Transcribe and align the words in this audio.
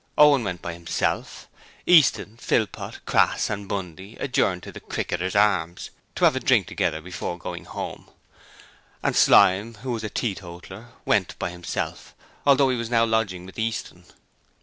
Owen 0.17 0.43
went 0.43 0.63
by 0.63 0.73
himself: 0.73 1.47
Easton, 1.85 2.35
Philpot, 2.37 3.05
Crass 3.05 3.51
and 3.51 3.67
Bundy 3.69 4.15
adjourned 4.15 4.63
to 4.63 4.71
the 4.71 4.79
'Cricketers 4.79 5.35
Arms' 5.35 5.91
to 6.15 6.25
have 6.25 6.35
a 6.35 6.39
drink 6.39 6.65
together 6.65 7.01
before 7.01 7.37
going 7.37 7.65
home, 7.65 8.09
and 9.03 9.15
Slyme, 9.15 9.75
who 9.83 9.91
was 9.91 10.03
a 10.03 10.09
teetotaler, 10.09 10.87
went 11.05 11.37
by 11.37 11.51
himself, 11.51 12.15
although 12.47 12.69
he 12.69 12.77
was 12.77 12.89
now 12.89 13.05
lodging 13.05 13.45
with 13.45 13.59
Easton. 13.59 14.05